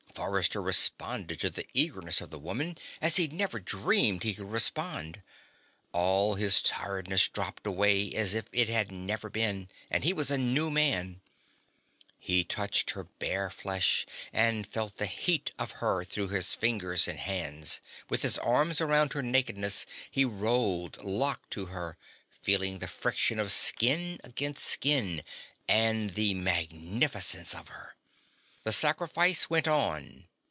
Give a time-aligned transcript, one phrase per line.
[0.13, 5.23] Forrester responded to the eagerness of the woman as he'd never dreamed he could respond;
[5.93, 10.37] all his tiredness dropped away as if it had never been, and he was a
[10.37, 11.21] new man.
[12.19, 17.17] He touched her bare flesh and felt the heat of her through his fingers and
[17.17, 17.79] hands;
[18.09, 21.97] with his arms around her nakedness he rolled, locked to her,
[22.29, 25.23] feeling the friction of skin against skin
[25.69, 27.95] and the magnificence of her.
[28.63, 30.27] The sacrifice went on